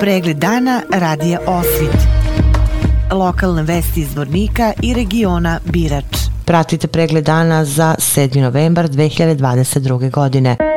[0.00, 2.08] Pregled dana radija Osvit.
[3.12, 6.04] Lokalne vesti iz Vornika i regiona Birač.
[6.44, 8.40] Pratite pregled dana za 7.
[8.40, 10.10] novembar 2022.
[10.10, 10.75] godine.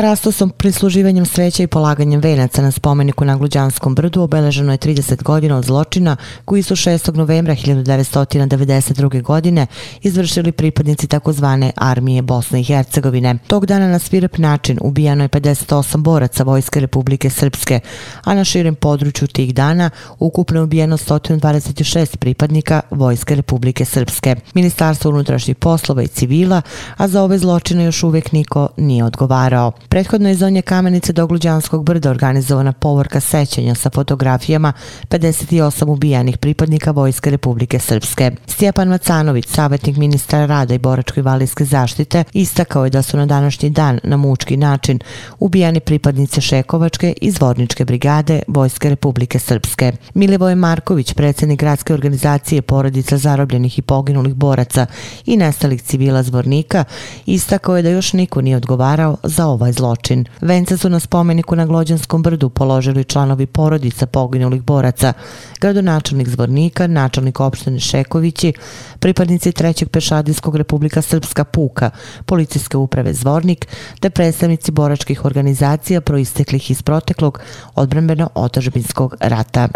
[0.00, 5.56] Parastosom, prisluživanjem sveća i polaganjem venaca na spomeniku na Gluđanskom brdu obeleženo je 30 godina
[5.56, 7.16] od zločina koji su 6.
[7.16, 9.22] novembra 1992.
[9.22, 9.66] godine
[10.02, 13.38] izvršili pripadnici takozvane armije Bosne i Hercegovine.
[13.46, 17.80] Tog dana na svirep način ubijano je 58 boraca Vojske Republike Srpske,
[18.24, 24.36] a na širem području tih dana ukupno je ubijeno 126 pripadnika Vojske Republike Srpske.
[24.54, 26.62] Ministarstvo unutrašnjih poslova i civila,
[26.96, 29.72] a za ove zločine još uvijek niko nije odgovarao.
[29.90, 34.72] Prethodno je zonje kamenice do Gluđanskog brda organizovana povorka sećanja sa fotografijama
[35.08, 38.30] 58 ubijanih pripadnika Vojske Republike Srpske.
[38.46, 43.70] Stjepan Macanović, savjetnik ministra rada i boračko valijske zaštite, istakao je da su na današnji
[43.70, 44.98] dan na mučki način
[45.38, 49.92] ubijani pripadnice Šekovačke i Zvorničke brigade Vojske Republike Srpske.
[50.14, 54.86] Milivoje Marković, predsjednik gradske organizacije porodica zarobljenih i poginulih boraca
[55.26, 56.84] i nestalih civila Zvornika,
[57.26, 60.24] istakao je da još niko nije odgovarao za ovaj zločin.
[60.40, 65.12] Vence su na spomeniku na Glođanskom brdu položili članovi porodica poginulih boraca,
[65.60, 68.52] gradonačelnik Zvornika, načelnik opštine Šekovići,
[68.98, 69.86] pripadnici 3.
[69.86, 71.90] pešadijskog Republika Srpska Puka,
[72.26, 73.66] policijske uprave Zvornik,
[74.00, 77.40] te predstavnici boračkih organizacija proisteklih iz proteklog
[77.74, 79.68] odbranbeno-otažbinskog rata.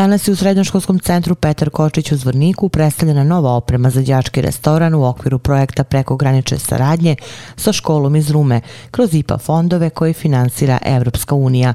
[0.00, 4.94] Danas je u Srednjoškolskom centru Petar Kočić u Zvorniku predstavljena nova oprema za djački restoran
[4.94, 7.16] u okviru projekta prekogranične saradnje
[7.56, 11.74] sa školom iz Rume kroz IPA fondove koje finansira Evropska unija.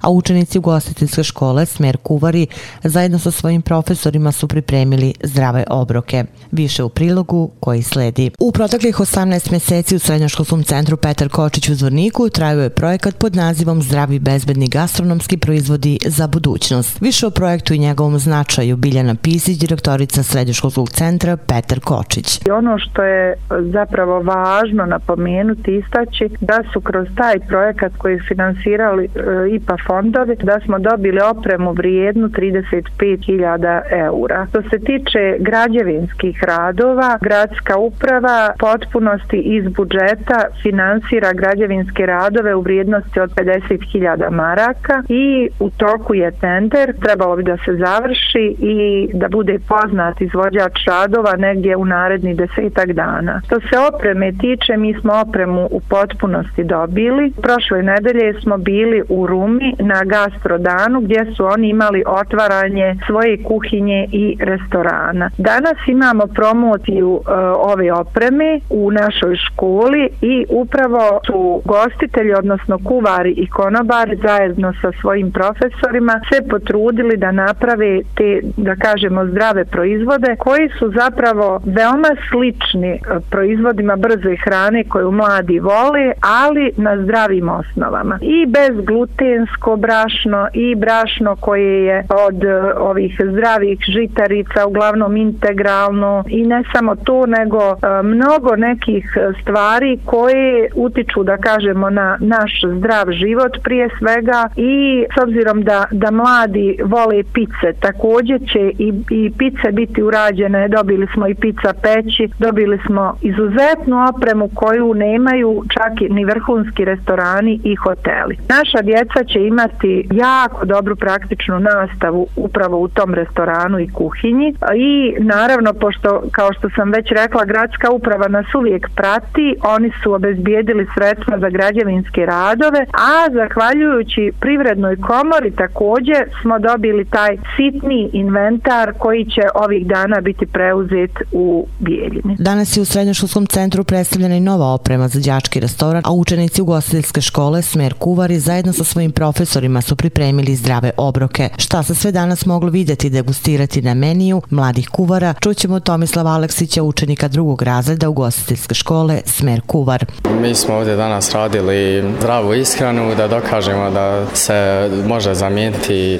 [0.00, 2.46] A učenici ugostiteljske škole Smer Kuvari
[2.84, 6.24] zajedno sa svojim profesorima su pripremili zdrave obroke.
[6.52, 8.30] Više u prilogu koji sledi.
[8.38, 13.36] U proteklih 18 mjeseci u Srednjoškolskom centru Petar Kočić u Zvorniku traju je projekat pod
[13.36, 17.00] nazivom Zdravi bezbedni gastronomski proizvodi za budućnost.
[17.00, 22.46] Više o projektu projektu i njegovom značaju Biljana Pisić, direktorica Srednjoškolskog centra Petar Kočić.
[22.46, 23.34] I Ono što je
[23.72, 29.08] zapravo važno napomenuti istaći da su kroz taj projekat koji finansirali e,
[29.50, 34.46] IPA fondovi da smo dobili opremu vrijednu 35.000 eura.
[34.50, 43.20] Što se tiče građevinskih radova, gradska uprava potpunosti iz budžeta finansira građevinske radove u vrijednosti
[43.20, 49.28] od 50.000 maraka i u toku je tender, trebalo bi da se završi i da
[49.28, 53.40] bude poznat izvođač radova negdje u naredni desetak dana.
[53.46, 57.32] Što se opreme tiče, mi smo opremu u potpunosti dobili.
[57.42, 64.08] Prošle nedelje smo bili u Rumi na gastrodanu gdje su oni imali otvaranje svoje kuhinje
[64.12, 65.30] i restorana.
[65.38, 67.30] Danas imamo promociju e,
[67.72, 74.90] ove opreme u našoj školi i upravo su gostitelji, odnosno kuvari i konobari zajedno sa
[75.00, 82.12] svojim profesorima se potrudili da naprave te, da kažemo, zdrave proizvode koji su zapravo veoma
[82.30, 88.18] slični e, proizvodima brze hrane koju mladi vole, ali na zdravim osnovama.
[88.22, 96.24] I bez glutensko brašno i brašno koje je od e, ovih zdravih žitarica, uglavnom integralno
[96.28, 99.04] i ne samo to, nego e, mnogo nekih
[99.42, 105.84] stvari koje utiču, da kažemo, na naš zdrav život prije svega i s obzirom da,
[105.90, 107.72] da mladi vole pice.
[107.80, 113.96] Također će i, i pice biti urađene, dobili smo i pica peći, dobili smo izuzetnu
[114.08, 118.36] opremu koju nemaju čak ni vrhunski restorani i hoteli.
[118.48, 125.14] Naša djeca će imati jako dobru praktičnu nastavu upravo u tom restoranu i kuhinji i
[125.18, 130.86] naravno, pošto kao što sam već rekla, gradska uprava nas uvijek prati, oni su obezbijedili
[130.94, 139.24] sredstva za građevinske radove, a zahvaljujući privrednoj komori također smo dobili taj sitni inventar koji
[139.24, 142.36] će ovih dana biti preuzet u Bijeljini.
[142.38, 147.20] Danas je u Srednjoškolskom centru predstavljena i nova oprema za djački restoran, a učenici ugostiteljske
[147.20, 151.48] škole Smer Kuvari zajedno sa svojim profesorima su pripremili zdrave obroke.
[151.56, 156.82] Šta se sve danas moglo vidjeti i degustirati na meniju mladih kuvara, čućemo Tomislava Aleksića,
[156.82, 160.04] učenika drugog razreda ugostiteljske škole Smer Kuvar.
[160.40, 166.18] Mi smo ovdje danas radili zdravu ishranu da dokažemo da se može zamijeniti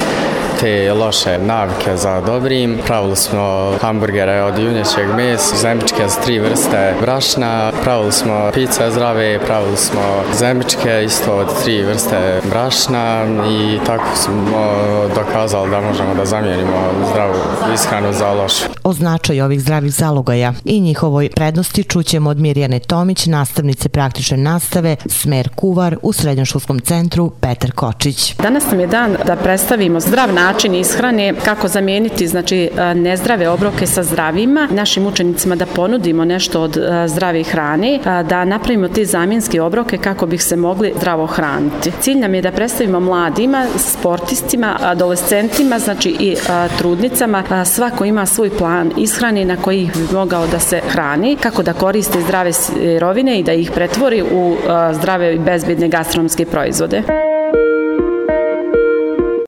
[0.61, 2.79] te loše navike za dobrim.
[2.87, 9.39] Pravili smo hamburgere od junjećeg mesa, zembičke s tri vrste brašna, pravili smo pice zdrave,
[9.39, 10.03] pravili smo
[10.35, 14.73] zembičke isto od tri vrste brašna i tako smo
[15.15, 17.35] dokazali da možemo da zamijenimo zdravu
[17.75, 18.66] ishranu za lošu.
[18.87, 24.97] O značaju ovih zdravih zalogaja i njihovoj prednosti čućemo od Mirjane Tomić, nastavnice praktične nastave,
[25.07, 28.35] smer kuvar u Srednjoškolskom centru Petar Kočić.
[28.43, 33.87] Danas nam je dan da predstavimo zdrav način ishrane, kako zamijeniti znači, e, nezdrave obroke
[33.87, 39.63] sa zdravima, našim učenicima da ponudimo nešto od e, zdrave hrane, da napravimo te zamjenske
[39.63, 41.93] obroke kako bih se mogli zdravo hraniti.
[42.01, 46.37] Cilj nam je da predstavimo mladima, sportistima, adolescentima, znači i e,
[46.79, 51.73] trudnicama, svako ima svoj plan ishrani na koji bi mogao da se hrani, kako da
[51.73, 54.57] koriste zdrave sirovine i da ih pretvori u
[54.93, 57.03] zdrave i bezbedne gastronomske proizvode.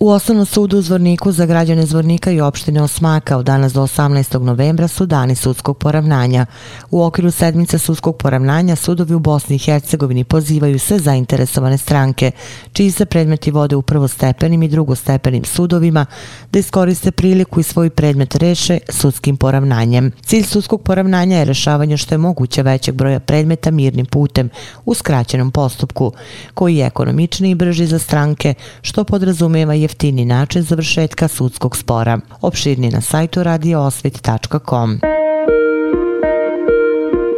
[0.09, 4.39] U Osnovnom sudu u Zvorniku za građane Zvornika i opštine Osmaka od danas do 18.
[4.39, 6.47] novembra su dani sudskog poravnanja.
[6.91, 12.31] U okviru sedmice sudskog poravnanja sudovi u Bosni i Hercegovini pozivaju sve zainteresovane stranke,
[12.73, 16.07] čiji se predmeti vode u prvostepenim i drugostepenim sudovima,
[16.53, 20.13] da iskoriste priliku i svoj predmet reše sudskim poravnanjem.
[20.23, 24.51] Cilj sudskog poravnanja je rešavanje što je moguće većeg broja predmeta mirnim putem
[24.85, 26.13] u skraćenom postupku,
[26.55, 32.21] koji je ekonomičniji i brži za stranke, što podrazumeva jeftinije jeftini način završetka sudskog spora.
[32.41, 35.01] Opširni na sajtu radioosvit.com.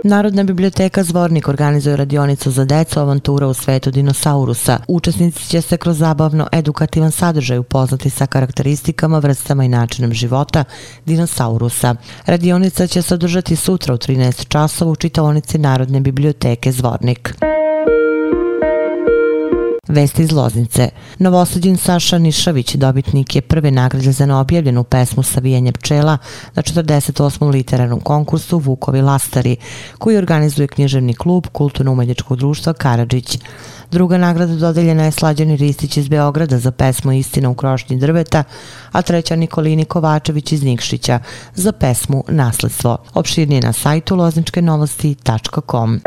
[0.05, 4.79] Narodna biblioteka Zvornik organizuje radionicu za decu avantura u svetu dinosaurusa.
[4.89, 10.65] Učesnici će se kroz zabavno edukativan sadržaj upoznati sa karakteristikama, vrstama i načinom života
[11.07, 11.95] dinosaurusa.
[12.27, 17.35] Radionica će se održati sutra u 13 časova u čitavonici Narodne biblioteke Zvornik.
[19.91, 20.89] Vesti iz Loznice.
[21.19, 26.19] Novosadin Saša Nišavić, dobitnik je prve nagrade za neobjavljenu pesmu Savijanje pčela
[26.55, 27.51] na 48.
[27.51, 29.57] literarnom konkursu Vukovi Lastari,
[29.99, 33.39] koji organizuje književni klub Kulturno-umeljičkog društva Karadžić.
[33.91, 38.45] Druga nagrada dodeljena je Slađani Ristić iz Beograda za pesmu Istina u krošnji drveta,
[38.93, 41.19] a treća Nikolini Kovačević iz Nikšića
[41.55, 42.97] za pesmu Nasledstvo.
[43.15, 46.01] Opširnije na sajtu lozničkenovosti.com.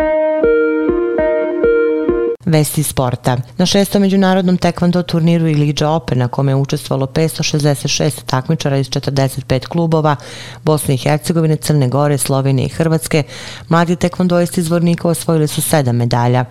[2.45, 3.37] Vesti sporta.
[3.57, 8.89] Na šestom međunarodnom tekvando turniru i Liđa Open na kome je učestvalo 566 takmičara iz
[8.89, 10.15] 45 klubova
[10.63, 13.23] Bosne i Hercegovine, Crne Gore, Slovenije i Hrvatske,
[13.69, 16.45] mladi tekvandoisti iz Vornika osvojili su sedam medalja.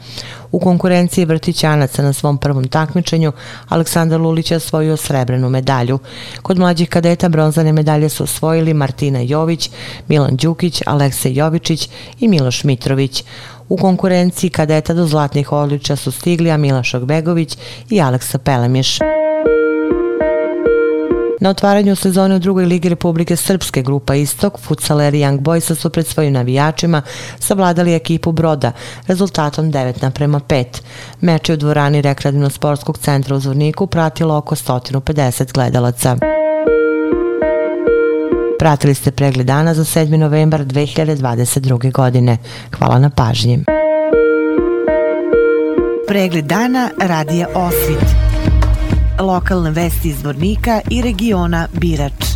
[0.53, 3.33] U konkurenciji vrtićanaca na svom prvom takmičenju
[3.69, 5.99] Aleksandar Lulić je osvojio srebrenu medalju.
[6.43, 9.71] Kod mlađih kadeta bronzane medalje su osvojili Martina Jović,
[10.09, 11.89] Milan Đukić, Aleksej Jovičić
[12.21, 13.25] i Miloš Mitrović.
[13.69, 17.59] U konkurenciji kadeta do zlatnih odličja su stigli Amila Šogbegović
[17.91, 18.99] i Aleksa Pelemješ.
[21.43, 26.07] Na otvaranju sezone u drugoj ligi Republike Srpske grupa Istok, futsaleri Young Boysa su pred
[26.07, 27.03] svojim navijačima
[27.39, 28.73] savladali ekipu Broda
[29.07, 30.65] rezultatom 9 naprema 5.
[31.21, 36.42] Meč je u dvorani rekreativno-sportskog centra u Zvorniku pratilo oko 150 gledalaca.
[38.63, 40.17] Pratili ste pregled dana za 7.
[40.17, 41.93] novembar 2022.
[41.93, 42.39] godine.
[42.79, 43.65] Hvala na pažnji.
[46.09, 48.05] Pregled dana radija Osvit.
[49.21, 52.32] Lokalne vesti iz Vornika i regiona Birač.